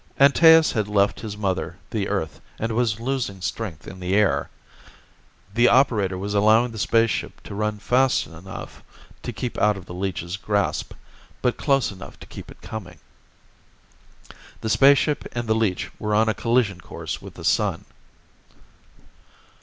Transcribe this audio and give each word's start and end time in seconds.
Antaeus 0.19 0.71
had 0.71 0.87
left 0.87 1.19
his 1.19 1.37
mother, 1.37 1.77
the 1.91 2.07
Earth, 2.09 2.41
and 2.57 2.71
was 2.71 2.99
losing 2.99 3.35
his 3.35 3.45
strength 3.45 3.85
in 3.87 3.99
the 3.99 4.15
air. 4.15 4.49
The 5.53 5.69
operator 5.69 6.17
was 6.17 6.33
allowing 6.33 6.71
the 6.71 6.79
spaceship 6.79 7.39
to 7.43 7.53
run 7.53 7.77
fast 7.77 8.25
enough 8.25 8.83
to 9.21 9.31
keep 9.31 9.59
out 9.59 9.77
of 9.77 9.85
the 9.85 9.93
leech's 9.93 10.37
grasp, 10.37 10.95
but 11.43 11.55
close 11.57 11.91
enough 11.91 12.19
to 12.21 12.25
keep 12.25 12.49
it 12.49 12.63
coming. 12.63 12.97
The 14.61 14.71
spaceship 14.71 15.25
and 15.33 15.47
the 15.47 15.53
leech 15.53 15.91
were 15.99 16.15
on 16.15 16.27
a 16.27 16.33
collision 16.33 16.81
course 16.81 17.21
with 17.21 17.35
the 17.35 17.45
Sun. 17.45 17.85